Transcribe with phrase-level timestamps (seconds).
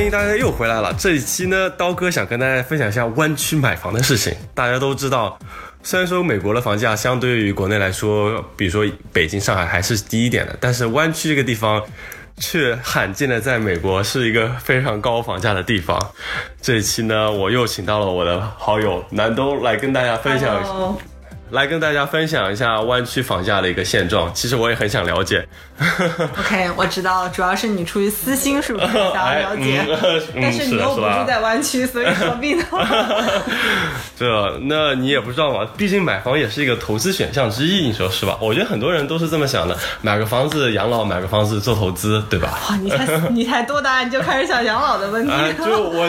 [0.00, 0.94] 欢迎大家又回来了。
[0.94, 4.34] 这一期呢，刀哥想跟大家分享一下湾区买房的事情。
[4.54, 5.38] 大家都知道，
[5.82, 11.82] 虽然说美国的房价相对于国内来说，比如说北京、上海还是低一点的，但是湾区这个地方
[12.38, 16.00] 却罕见的在美国是一个非常高房价的地方。
[16.62, 20.96] 这一期呢，我又请到了我的好友南东来跟大家分享。
[21.50, 24.32] 来跟大家分享一下湾区房价的一个现状。
[24.32, 25.44] 其实我也很想了解。
[26.38, 29.84] OK，我知道，主要是你出于私心，是不是想要了解？
[30.40, 32.64] 但是你又不住在湾区， 所以何必呢？
[34.16, 35.66] 这，那你也不知道嘛？
[35.76, 38.38] 毕竟买房也是一个投资选项之一，你说是吧？
[38.40, 42.60] 我觉得很多人都是这么想的：买个房子养老，买个房子做投资，对吧？
[42.68, 45.32] 哇，你才你才多大，你就开始想养老的问题？
[45.58, 46.08] 就我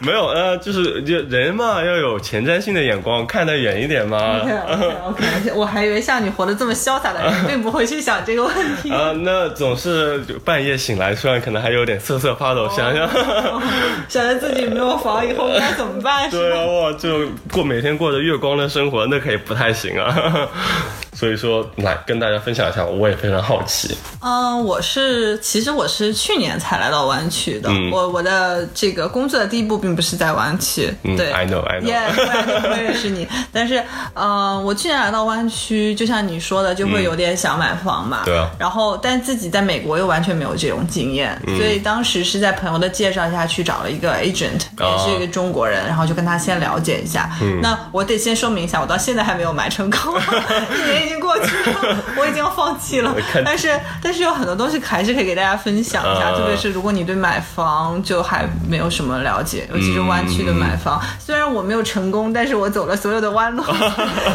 [0.00, 3.90] 没有呃，就是就人嘛，要有前瞻性的眼光，看得远一。
[3.90, 9.12] 点嘛？OK OK OK，我还以为像你活得这么潇洒的人，并不会去想这个问题啊。
[9.22, 13.08] 那总是半夜醒来，虽然可能还有点瑟瑟发抖，想想
[14.08, 16.28] 想着自己没有房以后该怎么办？
[16.30, 20.48] 对啊，哇，就过每天过着月光的生活，那可以不太行啊。
[21.12, 23.94] 所以说，来跟大家分享一下，我也非常好奇。
[24.22, 27.68] 嗯，我是其实我是去年才来到湾区的。
[27.92, 30.90] 我我的这个工作的第一步并不是在湾区。
[31.02, 31.92] 对，I know I know。
[31.92, 33.28] Yeah，我也是你。
[33.52, 33.82] 但是，
[34.14, 38.22] 嗯，我去年来到湾区，就像你说的，就会有点想买房嘛。
[38.24, 38.50] 对啊。
[38.58, 47.30] 然后，但自己在美国又完全没有这种经验，所以当时是在朋友的介绍下去找了一个 agent，也是一个中国人，然后就跟他先了解一下。
[47.62, 50.14] 那我得先说明一下，我到现在还没有买成功，
[50.76, 51.06] 一年。
[51.10, 53.12] 已经过去了， 我已经要放弃了。
[53.44, 61.00] 但是，但是有很多东西还是可以给大家分享一下，特别是如果你对买房就还没有什么了解，尤其是湾区的买房。
[61.18, 63.62] 虽然我没有成功，但是我走了所有的弯路，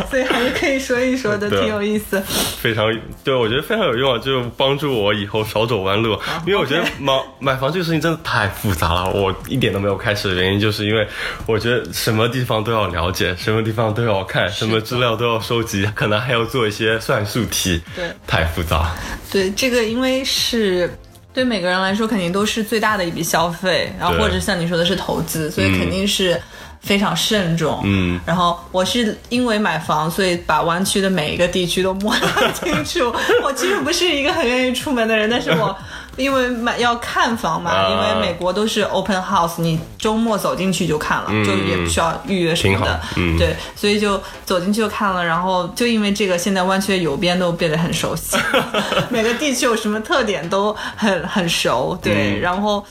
[0.09, 2.21] 所以还是可以说一说的，挺有意思。
[2.59, 2.85] 非常
[3.23, 6.19] 对，我觉得非常有用啊，就帮助我以后少走弯路。
[6.45, 11.07] 因为我觉得买买房这个事情真的太复杂了，我一点都没有开始的原因，就是因为
[11.45, 16.65] 我觉得什么地方都要了解，什么地方都要看，什么资料都要收集，可能还要做。
[16.65, 18.91] 一些算术题，对，太复杂。
[19.31, 20.91] 对，这个因为是
[21.31, 26.41] 对每个人来说，肯定都是最大的一笔消费，然后或者像你说的是投资，所以肯定是
[26.85, 27.81] 非常慎重。
[27.83, 33.13] 嗯，然后我是因为买房，所以把湾区的每一个地区都摸得很清楚。
[33.43, 35.75] 我其实不是一个很愿意出门的人，但是我。
[36.17, 43.01] 因为买要看房嘛，因为美国都是 open house，你周末走进去就看了，就也不需要预约什么的，
[43.37, 48.37] 对，所以就走进去就看了，然后就因为这个，现在湾区的邮编都变得很熟悉，
[49.11, 52.81] 每个地区有什么特点都很很熟，对，然后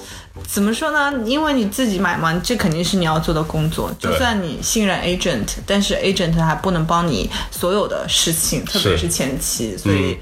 [0.42, 1.12] 怎么说呢？
[1.24, 10.12] 因为你自己买嘛，这肯定是你要做的工作，就算你信任 agent，但是 agent 还不能帮你所有的事情，特别是前期，所以。
[10.12, 10.18] 嗯，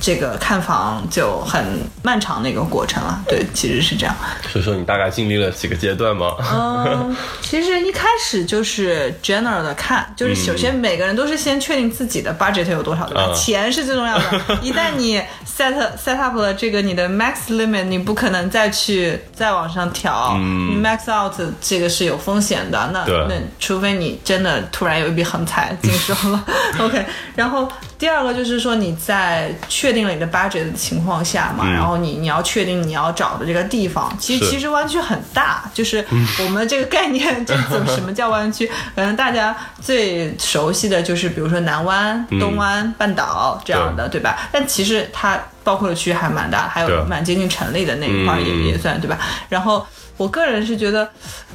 [0.00, 1.64] 这个看房就很
[2.02, 3.20] 漫长的一个过程了。
[3.28, 4.14] 对，其实是这样。
[4.50, 6.32] 所以说，你大概经历了几个阶段吗？
[6.40, 13.32] 嗯，其实一开始就是 general 的看，就是首先每个人都是先确定自己的 budget 有多少，对吧？
[13.34, 14.24] 钱是最重要的。
[14.60, 20.36] 一旦你 set set up 了这个你的 max limit，你不可能再去再往上调。
[20.38, 22.90] 你 max out 这个是有风险的。
[22.92, 26.44] 那那除非你真的突然有一笔横财经手了。
[26.80, 27.04] OK，
[27.36, 27.70] 然后。
[27.98, 36.04] 第二个就是说，你在确定了你的 budget 的情况下嘛，然后你你要确定你要找的这个地方，其实其实湾区很大，就是
[36.44, 38.66] 我们这个概念，就 怎么什么叫湾区？
[38.94, 44.48] 可能大家最熟悉的就是比如说南湾、东湾半岛这样的，对吧？
[44.50, 49.16] 但其实它包括的区域还蛮大，还有蛮接近城里的那一块也也算，对吧？
[49.48, 49.86] 然后。
[50.18, 51.06] 我个人是觉得，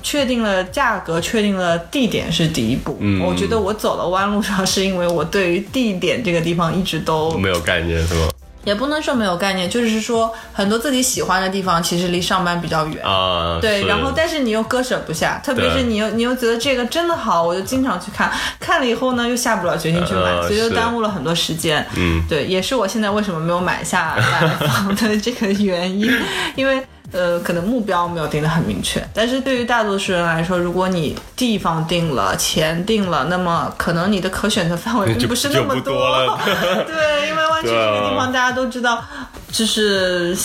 [0.03, 2.95] 确定了价格，确定了地点是第一步。
[2.99, 8.29] 嗯，我觉得我走了弯路上，是因为我对于地点这个地方一直都没有概念，是吗？
[8.63, 13.57] 也不能说没有概念，就是说很多自己喜欢的地方，其实离上班比较远啊。
[13.61, 21.85] 对，然后但是你又割舍不下，特别是你又你又觉得这个真的好，我就经常去看，看了以后呢，又下不了决心去买，所以就耽误了很多时间。
[21.95, 26.11] 嗯，对，也是我现在为什么没有买下买房的这个原因，
[26.55, 26.85] 因为。
[27.11, 36.37] 呃，可能目标没有定得很明确，但是对于大多数人来说，如果你地方定了，钱定了，那么可能你的可选择范围并不是那么多。
[36.87, 39.03] 对，因为湾区这个地方大家都知道，
[39.51, 40.35] 就是。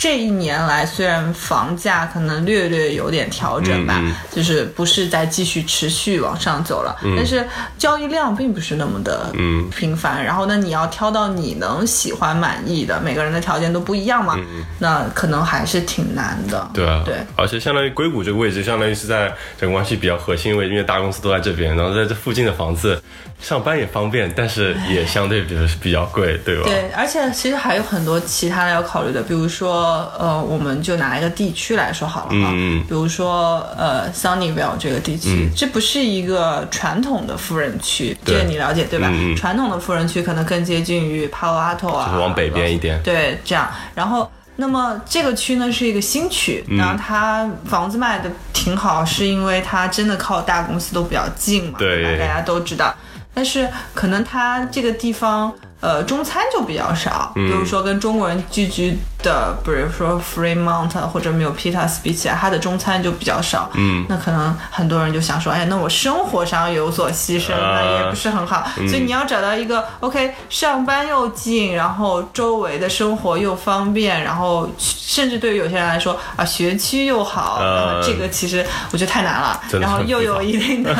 [0.00, 9.30] 这一年来，虽然房价可能略略有点调整吧，就是不是在继续持续往上走了，但是交易量并不是那么的
[9.76, 10.24] 频繁。
[10.24, 14.38] 然后呢，你要挑到你能喜欢满意的，每个人的条件都不一样嘛，
[14.78, 16.70] 那可能还是挺难的。
[16.72, 19.30] 对啊，对，而且相当于硅谷这个位置，相当于是在
[19.60, 22.98] 整个湾区比较核心位置，因为大公司都在这边，然后在这附近的房子。
[23.40, 26.64] 上班也方便，但是也相对比较比较贵，对吧？
[26.64, 39.12] 对，而且其实还有很多其他的要考虑的，比如说说，呃，我们就拿一个地区来说好了哈，嗯比如说呃 Sunnyvale 这个地区，这不是一个传统的富人区，这个你了解对吧？
[39.36, 44.30] 传统的富人区可能更接近于 Palo Alto 啊，就是往北边一点对，这样，然后。
[44.56, 52.10] 那么这个区呢是一个新区，嗯然后它房子卖的挺好，是因为它真的靠大公司都比较近嘛，对吧？
[52.18, 52.94] 大家都知道。
[53.32, 57.46] 但是可能它这个地方，呃，中餐就比较少，嗯。
[57.46, 63.70] 比如说跟中国人聚居的，比如说 Fremont 或者 Milpitas 比起来，它的中餐就比较少。
[63.74, 68.66] 嗯，那可能很多人就想说，哎，那我生活上有所牺牲，啊那也不是很好。
[68.88, 79.60] 所以你要找到一个 OK，上班又近，然后周围的生活又方便，然后甚至对于有些人来说啊，学区又好，呃然后这个其实我觉得太难了。
[79.68, 80.94] 真的然后又有一定的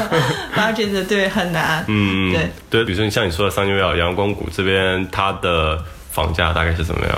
[0.57, 1.85] budget， 对，很难。
[1.89, 5.79] 嗯，对对，比如说你像你说的桑尼维尔、阳光谷这边，它的
[6.11, 7.17] 房价大概是怎么样？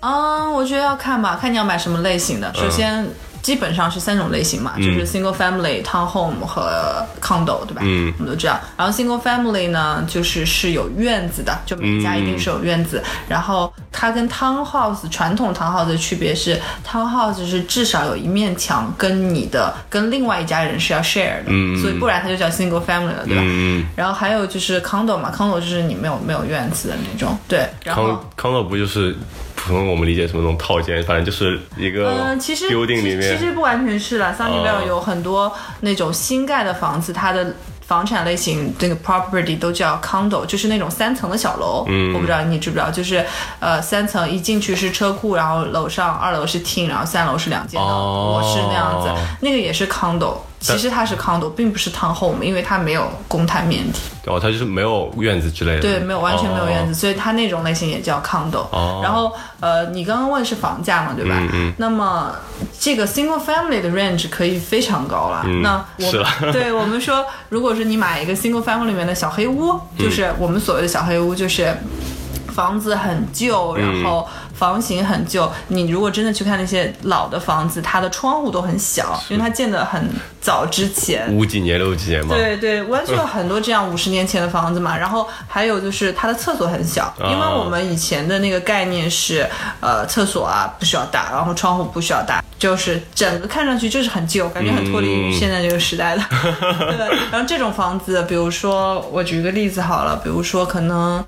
[0.00, 2.52] 嗯，我觉得要看吧，看你要买什么类型的。
[2.54, 3.06] 首先，
[3.42, 7.80] 基本上是三种类型嘛，就是 single family、townhome 和 condo，对吧？
[7.82, 8.60] 嗯，我们都知道。
[8.76, 13.02] 然后 single family 呢，就是是有院子的，就每家一定是有院子。
[13.28, 23.42] 然后它跟 townhouse 传统 townhouse 的区别是，townhouse 是至少有一面墙跟你的跟另外一家人是要 share 的，嗯所以不然它就叫 single family 了，对吧？
[23.44, 27.68] 嗯，然后还有就是 condo 嘛，condo 就是你没有没有院子的那种，对。
[27.84, 29.16] 然后 condo 不就是
[29.60, 34.32] 普通我们理解什么那种套间，反正就是一个嗯，其实 building 里其实其，实不完全是啦。
[34.32, 41.84] 桑尼维尔哦有很多那种新盖的房子，它的房产类型这个 property 都叫 condo，就是那种三层的小楼。
[41.88, 43.24] 嗯我不知道你知不知道，就是
[43.58, 49.10] 呃三层一进去是车库，然后楼上二楼是厅，然后三楼是两间的哦卧室那样子，
[49.40, 50.34] 那个也是 condo。
[50.60, 54.00] 其实它是 condo，并不是 townhome，因为它没有公摊面积。
[54.40, 58.66] 它就是没有院子之类的，对，没有完全没有院子，哦所以它那种类型也叫 condo。
[58.70, 61.34] 哦然后呃，你刚刚问是房价嘛，对吧？
[61.40, 62.34] 嗯嗯那么
[62.78, 65.42] 这个 single family 的 range 可以非常高了。
[65.46, 71.74] 嗯那我是了对我们说，如果是你买一个 single family 里面的小黑屋，嗯就是我们所谓的小黑屋，就是
[72.52, 74.28] 房子很旧，嗯然后
[74.58, 75.50] 房型很旧。
[75.68, 80.10] 你如果真的去看那些老的房子，它的窗户都很小，因为它建的很
[80.40, 81.32] 早之前。
[81.32, 89.48] 五几年六几年嘛，对对，湾区有很多这样五十年前的房子嘛，然后还有就是它的厕所很小，因为我们以前的那个概念是，
[89.80, 96.22] 呃，厕所啊不需要大，然后窗户不需要大，就是整个看上去就是很旧，感觉很脱离于现在这个时代的。
[96.96, 101.24] 对，然后这种房子，比如说我举个例子好了，比如说可能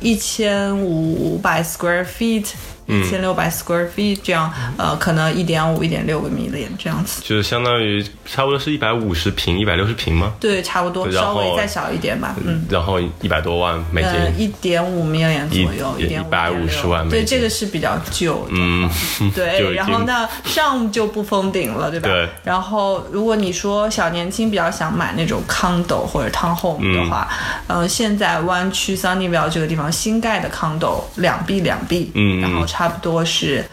[0.00, 2.48] 一千五百 square feet。
[2.86, 10.32] 一千六百 square feet 这样，呃，可能一点五、一点六个 million 这样子，就是相当于差不多是一百五十平、一百六十平吗？
[10.38, 12.64] 对，差不多，稍微再小一点吧，嗯。
[12.70, 18.50] 然后一百多万美呃，金，一点五 million 左右，一百五十万美金对，这个是比较旧的。
[18.52, 18.90] 嗯，
[19.34, 22.08] 对，然后经那上就不封顶了，对吧？
[22.08, 22.28] 对。
[22.42, 27.28] 然后如果你说小年轻比较想买那种 condo 或者 townhome 的话，
[27.68, 33.64] 嗯呃，现在湾区 Sunnyvale 这个地方新盖的 condo 两 B 两 B，嗯然后差不多是。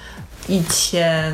[0.47, 1.31] 一千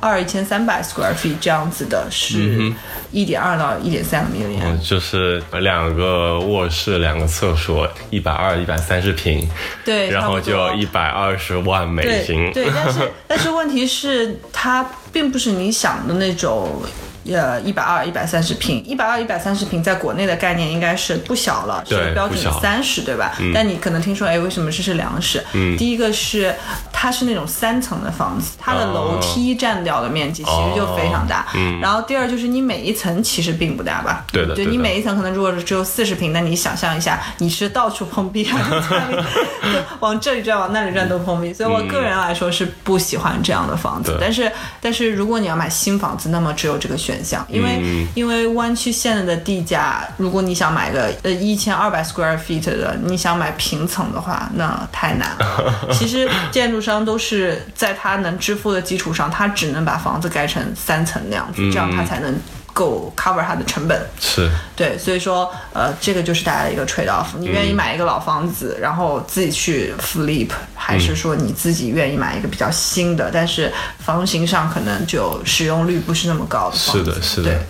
[0.00, 2.70] 二、一千三百 square feet 这样子的，是
[3.10, 4.60] 一点二到一点三个 million。
[4.62, 9.48] 嗯，就是两个卧室，两个厕所，一百二、一百三十平，
[9.82, 12.52] 对，然后就一百二十万美金。
[12.52, 16.82] 对对，但是但是问题是，它并不是你想的那种。
[17.30, 23.32] 呃，一百二、一百三十平，一百二、一百三十平，在国内的概念应该是不小了，是标准的三室，对吧？
[23.54, 25.44] 但你可能听说，哎，为什么这是两室？
[25.52, 26.54] 嗯第一个是
[26.92, 31.42] 它是那种三层的房子，它的楼梯占掉的面积其实就非常大。
[31.42, 34.24] 哦嗯然后第二就是你每一层其实并不大吧？
[34.32, 38.48] 就对的对的你每一层可能如果是只有四十平，那你想象一下，你是到处碰壁
[40.00, 41.52] 往这里转，往那里转都碰壁。
[41.52, 44.18] 所以我个人来说是不喜欢这样的房子对。
[44.20, 55.90] 但是但是如果你要买新房子，那么只有这个选项，因为、嗯因为湾区现在的地价，如果你想买个呃一千二百 square feet 的，你想买平层的话，那太难了。
[55.92, 62.34] 其实建筑商都是在他能支付的基础上，他只能把房子盖成三层那样子，这样他才能
[62.72, 64.00] 够 cover 它的成本。
[64.20, 67.26] 是，对，所以说，呃，这个就是大家的一个 trade off。
[67.38, 76.76] 你愿意买一个老房子，然后自己去 flip，还是说你自己愿意买一个比较新的，但是房型上可能就使用率不是那么高的？
[76.76, 77.60] 是的，是的。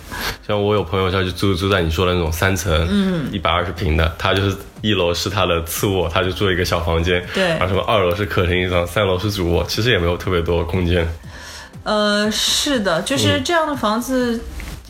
[0.47, 11.07] 像我有朋友，他就租住在你说的那种三层，嗯，一百二十平的，他就是一楼是他的次卧，他就住一个小房间，对然后什么二楼是客厅一张，三楼是主卧，其实也没有特别多空间。
[11.83, 14.39] 呃，是的，就是这样的房子。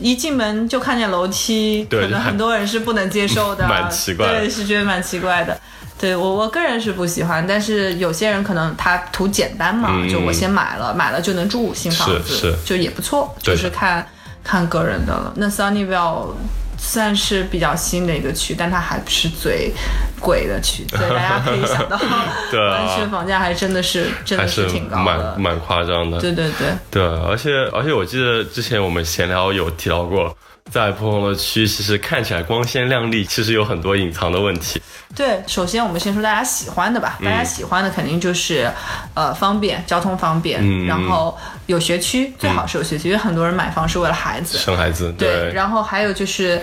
[0.02, 4.40] 一进门就看见楼梯，可能很多人是不能接受的，蛮奇怪的。
[4.40, 5.58] 对，是觉得蛮奇怪的。
[5.98, 10.08] 对我我个人是不喜欢，但是有些人可能他图简单嘛，嗯。
[10.08, 12.56] 就我先买了，买了就能住新房子，是是。
[12.64, 14.04] 就也不错，就是看
[14.42, 15.32] 看个人的了。
[15.36, 16.34] 那 Sunnyvale
[16.84, 19.72] 算是比较新的一个区，但它还不是最
[20.20, 21.96] 贵的区， 所以大家可以想到，
[22.50, 25.40] 对啊湾区房价还真的是真的是挺高的蛮。
[25.40, 26.20] 蛮夸张的。
[26.20, 30.36] 对对对，对，而且而且我记得之前我们闲聊有提到过，
[30.72, 34.80] 在不同的区，其实看起来光鲜亮丽，其实有很多隐藏的问题。
[35.14, 37.18] 对，首先我们先说大家喜欢的吧。
[37.22, 38.72] 大家喜欢的肯定就是，
[39.12, 44.56] 呃，方便，交通方便，嗯然后有学区，最好是有学区，因为很多人买房是为了孩子。
[44.56, 46.58] 生孩子，对，然后还有就是，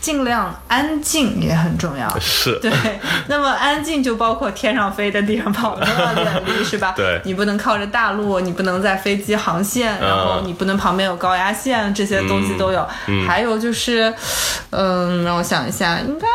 [0.00, 2.08] 尽量安静也很重要。
[2.18, 2.72] 是，对，
[3.28, 6.94] 那么安静就包括天上飞的、地上跑的远离， 是吧？
[6.96, 12.86] 对你不能靠着大路，你不能在飞机航线，然后你不能旁边有高压线，这些东西都有。
[13.26, 14.12] 还有就是，
[14.70, 16.26] 嗯，让我想一下，应该。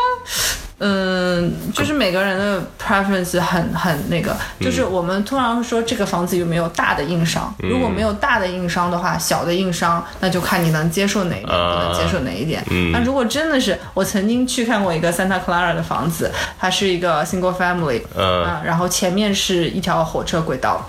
[0.78, 12.62] 嗯，就是每个人的 preference 很很那个，就是我们通常说这个房子有没有大的硬伤，如果没有大的硬伤的话，小的硬伤那就看你能接受哪一点，不能接受哪一点。
[12.92, 18.44] 那如果真的是，我曾经去看过一个 Santa Clara 的房子，它是一个 single family，嗯。
[18.44, 20.86] 啊，然后前面是一条火车轨道。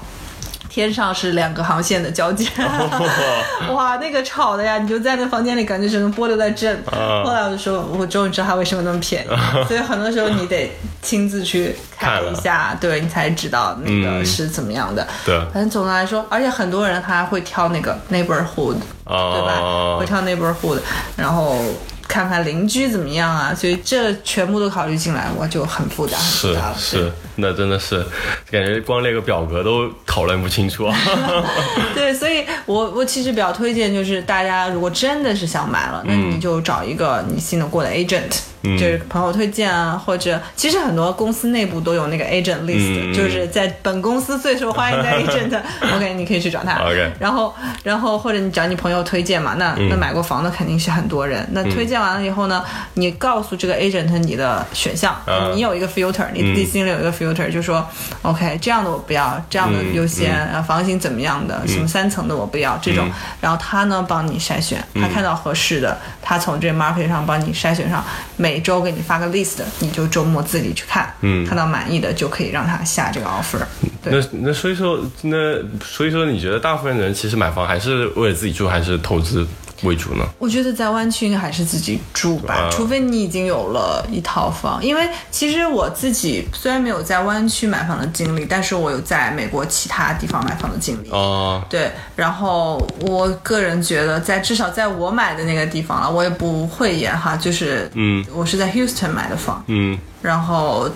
[0.77, 2.47] 天上是两个航线的交界，
[3.73, 4.77] 哇，那个吵的呀！
[4.77, 6.79] 你就在那房间里，感觉整个玻璃在震。
[6.85, 9.27] 后来我就说，我终于知道它为什么那么便宜。
[9.67, 15.07] 所以很多时候你得亲自去看一下，对你才知道那个是怎么样的。
[15.25, 19.59] 对，反正总的来说，而且很多人他还会挑那个 neighborhood，对吧？
[19.59, 20.79] 哦会挑 neighborhood，
[21.15, 21.59] 然后
[22.07, 26.75] 看看邻居怎么样啊，所以这全部都考虑进来，我就很复杂，很复杂了。
[26.77, 28.03] 是，那真的是
[28.51, 30.97] 感觉光列个表格都讨论不清楚啊。
[31.95, 38.29] 对，所以我我其实比较推荐，就是大家如果真的是想买了，那你就找一个你信得过的 agent，、
[38.63, 46.83] 就是朋友推荐啊，或者其实很多公司内部都有那个 agent list，、嗯就是在本公司最受欢迎的 agent，OK， 你可以去找他。
[46.83, 47.53] OK 然后
[47.83, 52.63] 然后或者你找你朋友推荐嘛，那、那买过房的肯定是很多人，那推荐完了以后呢，
[52.95, 55.51] 你告诉这个 agent 你的选项，啊。
[55.53, 57.87] 你有一个 filter，你自己心里有一个 filter，、就说
[58.21, 63.09] OK 这样的我不要，这样的优先，啊房型怎么样的，什么三层的我不要这种，
[63.41, 68.03] 然后他呢帮你筛选，他看到合适的，他从这 market 上帮你筛选上，
[68.35, 71.45] 每周给你发个 list，你就周末自己去看，嗯。
[71.47, 73.61] 看到满意的就可以让他下这个 offer。
[74.03, 74.11] 对。
[74.11, 79.47] 那那所以说，那所以说，你觉得大部分人其实买房还是为了自己住，还是投资
[79.83, 80.25] 为主呢？
[80.39, 84.83] 我觉得在湾区应该还是自己住吧，啊除非你已经有了一套房。
[84.83, 91.09] 因为其实我自己虽然没有在湾区买房的经历，但是我有在美国其他地方买房的经历。
[91.09, 100.89] 哦，对，然后我个人觉得在，至少在我买的那个地方了，我也不会演哈，就是，嗯，我是在 Houston 买的房，嗯，然后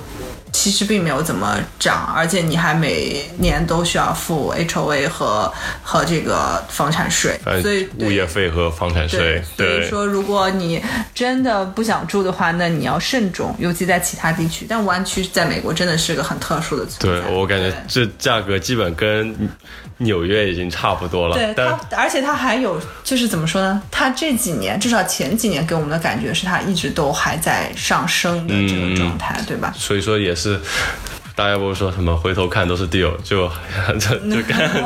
[0.51, 10.83] 其实并没有怎么涨，而且你还每年都需要付 HOA 和和这个房产税，呃所以物业费和房产税，对所以，说，如果你
[11.15, 14.65] 真的不想住的话，那你要慎重，尤其在其他地区。
[14.67, 17.27] 但湾区在美国真的是个很特殊的存在。
[17.27, 19.33] 对我感觉这价格基本跟
[19.97, 23.81] 纽约已经差不多了，对但它，而且它还有就是怎么说呢？
[23.89, 29.73] 它这几年，至少前几年给我们的感觉是它一直都还在上升的这个状态，对吧？
[29.77, 30.40] 所以说也是。
[31.35, 33.47] 大家不是说什么回头看都是 deal，就
[33.99, 34.69] 就就看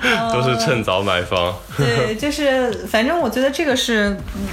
[0.32, 1.54] 都是趁早买房。
[1.76, 4.10] 对，就是反正我觉得这个是。
[4.10, 4.48] 嗯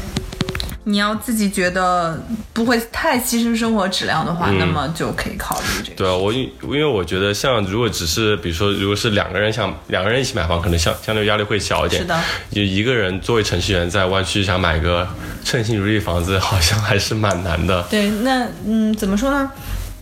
[0.84, 2.20] 你要自己觉得
[2.54, 5.94] 不会太牺牲生活质量的话，那么就可以考虑这个。
[5.94, 12.02] 嗯对啊，我因因为我觉得像如果只是比如说如果是两个人想两个人一起买房，可能相相对压力会小一点。
[12.02, 12.20] 是的，
[12.52, 15.08] 就一个人作为程序员在湾区想买个
[15.46, 17.84] 称心如意房子，好像还是蛮难的。
[17.84, 19.52] 对，那嗯，怎么说呢？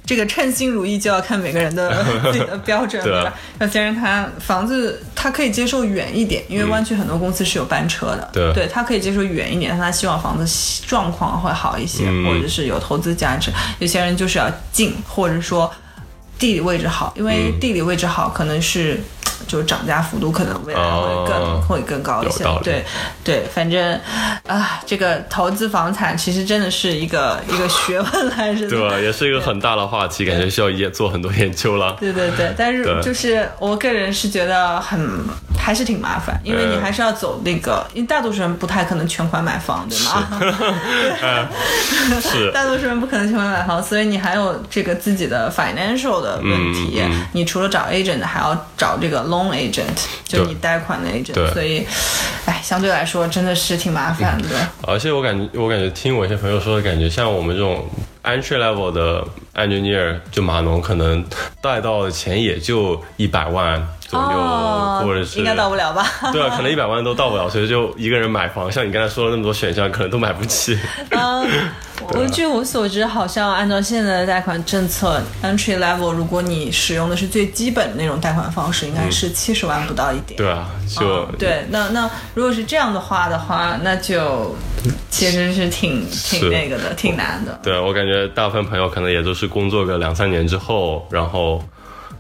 [0.10, 3.32] 这个称心如意就要看每个人的 自己的标准，对吧？
[3.60, 13.52] 有些人他房子他可以接受远一点，因为湾区很多公司是有班车的，对对他可以接受远一点，但他希望房子状况会好一些，嗯或者是有投资价值。
[13.78, 15.72] 有些人就是要近，或者说
[16.40, 19.00] 地理位置好，因为嗯地理位置好可能是。
[19.50, 22.84] 就涨价幅度可能未来会更、哦会更高一些对
[23.24, 24.00] 对，反正
[24.48, 28.98] 啊，这个投资房产其实真的是一个一个学问来着，对吧？
[29.00, 31.96] 也是一个很大的话题，感觉需要也做很多研究了。
[32.00, 35.00] 对对对，但是就是我个人是觉得很
[35.58, 40.28] 还是挺麻烦，因为你嗯还是要走那个，因为大多数人不太可能全款买房，对吗？
[42.22, 47.00] 是， 大多数人不可能全款买房，所以你还有这个自己的 financial 的问题。
[47.04, 51.34] 嗯嗯你除了找 agent，还要找这个 loan agent，就你贷款的 agent。
[51.54, 51.86] 所以，
[52.46, 54.50] 哎，相对来说真的是挺麻烦的。
[54.86, 57.88] 而且我感觉，我感觉听我一些朋友说的感觉，像我们这种
[58.24, 61.26] entry level 的 engineer 就码农可能
[61.62, 66.06] 贷到的钱也就一百万左右，哦或者是应该到不了吧？
[66.34, 70.78] 对啊，可能一百万都到不了，所以就一个人买房，像你刚才说了那么多选项，可能都买不起。
[71.12, 71.48] 嗯，
[72.14, 80.36] 我据我所知，好像按照现在的贷款政策，entry level，如果你使用的是最基本的那种贷款方式，应该是七十万不到一点。
[80.38, 84.56] 对啊，就、嗯对，那那如果是这样的话的话，那就
[85.12, 87.60] 其实是挺挺那个的，挺难的。
[87.62, 91.64] 对我感觉大部分朋友可能也都是工作个两三年之后，然后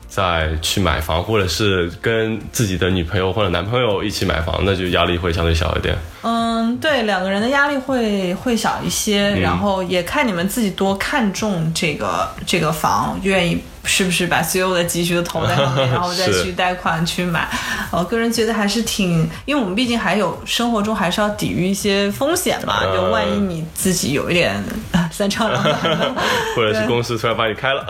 [0.09, 5.95] 再去买房，或者是跟自己的女朋友或者男朋友一起买房，那就压力会相对小一点。
[6.23, 17.47] 嗯，对，两个人的压力会会小一些，然后也看你们自己多看重这个这个房，愿意是不是把所有的积蓄都投在上面， 然后再去贷款去买。
[17.91, 24.53] 我个人觉得还是挺，因为我们毕竟还有生活中还是要抵御一些风险嘛，嗯就万一你自己有一点
[24.91, 25.79] 啊三长两短。
[26.55, 27.85] 或者是公司突然把你开了，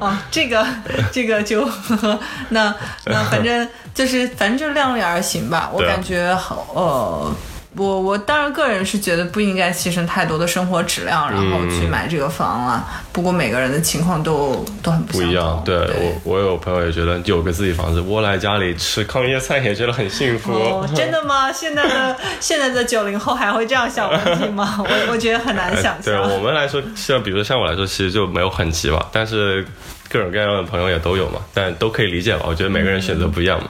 [0.00, 0.66] 哦，这个
[1.12, 1.68] 这个就
[2.50, 2.74] 那
[3.04, 5.70] 那反正就是反正就量力而行吧。
[5.72, 7.34] 我感觉好呃。
[7.76, 12.86] 我我当然个人是觉得不应该牺牲太多的生活质量，然后去买这个房了。
[13.12, 15.62] 不过每个人的情况都都很不不一样。
[15.64, 15.76] 对
[16.24, 20.52] 我，我有朋友也觉得有个自己房子，窝在家里吃炕椰菜也觉得很幸福。
[20.52, 21.52] 哦，真的吗？
[21.52, 24.76] 现在的现在的九零后还会这样想问题吗？
[24.78, 26.34] 我我觉得很难想象对象。
[26.34, 29.66] 我们来说，像比如说像我来说，其实就没有很急吧，但是
[30.08, 32.46] 各种各样的朋友也都有嘛，但都可以理解吧。
[32.46, 33.68] 我觉得每个人选择不一样嘛。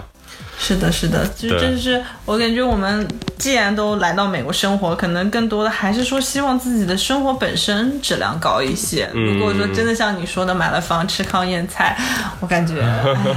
[0.58, 3.06] 是的，是的，就真是我感觉我们
[3.38, 9.08] 既然都来到美国生活，可能更多的还是说希望自己的生活本身质量高一些。
[9.14, 9.34] 嗯。
[9.34, 11.96] 如果说真的像你说的买了房吃糠咽菜，
[12.40, 12.74] 我感觉，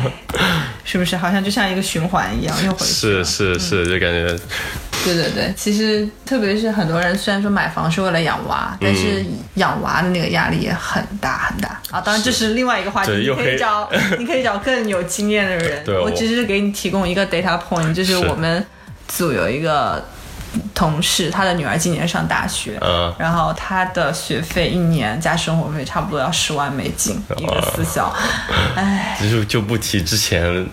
[0.83, 1.17] 是不是？
[1.17, 3.25] 好像就像一个循环一样又回去是？
[3.25, 4.35] 是是，就感觉
[5.05, 11.79] 对对对，其实特别是很多人虽然说买房是为了养娃，但是嗯养娃的那个压力也很大很大。
[11.89, 12.01] 啊。
[12.01, 15.83] 当然这是另外一个话题，你可以找 你可以找更有经验的人。
[15.85, 18.27] 对我我只是给你提供一个 data point，就是是。
[18.27, 18.65] 我们
[19.07, 20.05] 组有一个
[20.75, 22.77] 同事，他的女儿今年上大学。
[22.81, 23.13] 嗯。
[23.17, 28.13] 然后他的学费一年加生活费差不多要十万美金，一个私校，
[28.75, 30.67] 唉，就就不提之前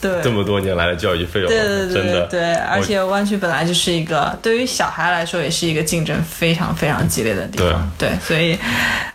[0.00, 2.26] 对，这么多年来的教育费用了，对对对真的。
[2.26, 8.58] 对对，而且湾区本来就是一个对于小孩来说也是一个竞争非常非常激烈的地方，对，所以，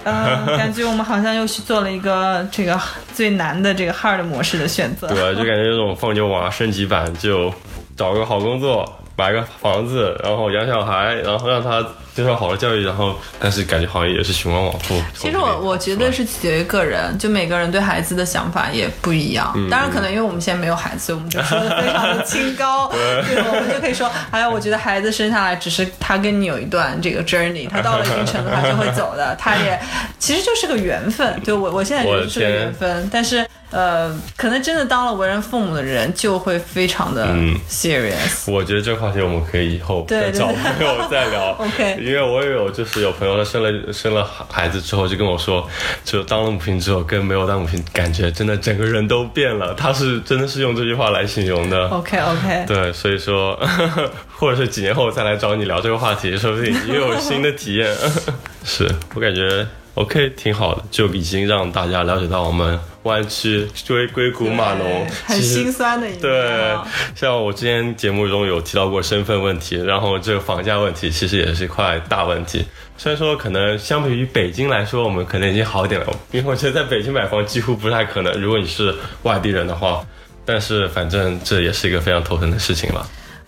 [0.03, 2.79] 呃，感觉我们好像又去做了一个这个
[3.13, 5.07] 最难的这个 hard 模式的选择。
[5.07, 7.53] 对啊，就感觉这种放牛娃升级版，就
[7.95, 15.01] 找个好工作，买个房子，然后养小孩，然后让他接受好的教育，然后但是感觉好像也是循环往复。
[15.17, 19.51] 其实我我觉得是取决于个人，就每个人对孩子的想法也不一样。
[19.55, 29.79] 嗯当然，可能因为我们现在没有孩子，我们就说的非常的清高， 对，我们就可以说，哎呀，我觉得孩子生下来只是他跟你有一段这个 journey，他到了一定程度他就会走的，他也
[30.19, 31.39] 其实就是个缘分。
[31.43, 38.51] 对我我现在觉得是个缘分，但是呃，可能真的当了为人父母的人就会非常的嗯 serious。
[38.51, 41.51] 我觉得这个话题我们可以以后找朋友再聊。
[41.59, 45.67] OK 因为我也有就是有朋友他生了生了孩子之后就跟我说，
[46.03, 49.73] 就当了母亲之后跟没有当母亲感觉真的整个人都变了。
[49.73, 51.87] 他是真的是用这句话来形容的。
[51.89, 53.59] OK OK，对，所以说，
[54.35, 57.95] 或者是几年后再来找你聊这个话题，说不定也有新的体验。
[58.63, 72.65] 是我感觉 OK 挺好的，就已经让大家了解到我们湾区追硅谷码农很心酸的一面对啊，像我之前节目中有提到过身份问题，然后这个房价问题其实也是一块大问题。
[72.97, 80.03] 虽然说可能相比于北京来说，我们可能已经好点了，因为我觉得在北京买房几乎不太可能，如果你是外地人的话。
[80.43, 83.07] 但是反正这也是一个非常头疼的事情了。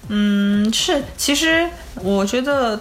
[0.09, 2.79] 嗯，是，其实我觉得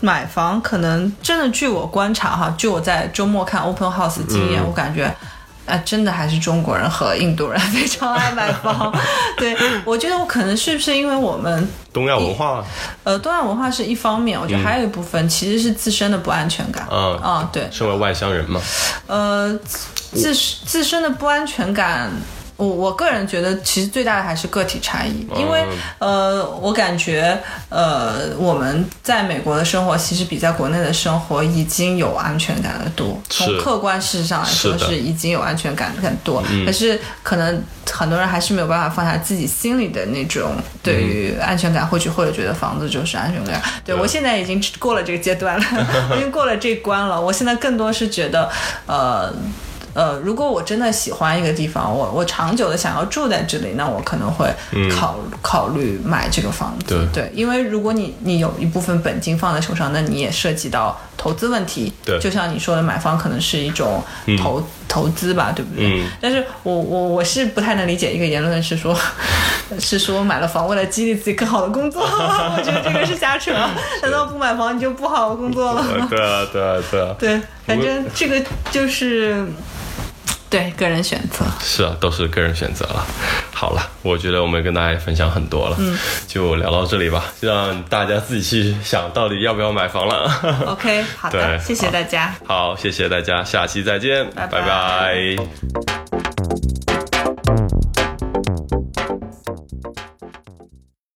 [0.00, 5.14] 买房可能真的，据我观察哈，据我在周末看 open house 经验，我感觉。
[5.66, 8.94] 啊，真的还是中国人和印度人非常爱买房。
[9.38, 12.62] 对，我觉得我可能是不是因为我们东亚文化，
[13.02, 16.86] 呃东亚文化是一方面，我觉得还有一部分其实是自身的不安全感。
[16.90, 18.60] 嗯啊，对，身为外乡人嘛，
[19.06, 19.58] 呃，
[20.12, 22.12] 自自身的不安全感，
[22.56, 25.64] 我我个人觉得其实最大的还是个体差异，因为
[25.98, 27.36] 呃，我感觉
[27.68, 43.60] 呃，我们在美国的生活其实比在国内的生活已经有安全感的多，从客观事实上来说是已经有安全感很多，可是可能很多人还是没有办法放下自己心里的那种对于安全感，或许或者觉得房子就是安全感。
[43.84, 48.48] 对我现在已经过了这个阶段了，我 已经过了这关了，我现在更多是觉得
[48.86, 49.34] 呃。
[49.94, 54.52] 呃，如果我真的喜欢一个地方，我我长久的想要住在这里，那我可能会
[54.94, 57.08] 考、考虑买这个房子。
[57.12, 61.90] 对因为如果你你有一部分本金放在手上，那你也涉及到投投资问题。
[62.04, 64.02] 对就像你说的，买房可能是一种
[64.38, 66.02] 投、投资吧，对不对？
[66.02, 68.94] 嗯但是我我我是不太能理解一个言论是说，
[69.80, 73.52] 是说买了房为了激励自己更好的工作， 我觉得这个是瞎扯。
[74.02, 76.06] 难道不买房你就不好好工作了吗？
[76.10, 79.46] 对啊，对啊，对啊，对，反正这个就是
[80.54, 81.44] 对个人选择。
[81.60, 83.04] 是啊，都是个人选择了。
[83.52, 90.30] 好了，我觉得我们跟大家分享很多了，嗯，就聊到这里吧，让大家自己去想到底要不要买房了。
[90.70, 92.32] OK，好的，谢谢大家。
[92.46, 96.13] 好，谢谢大家，下期再见，拜拜拜拜